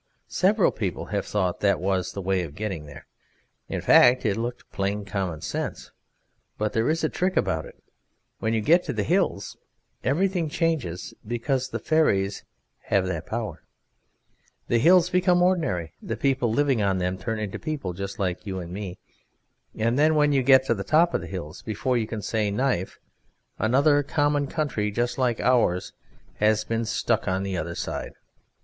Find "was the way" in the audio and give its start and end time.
1.79-2.41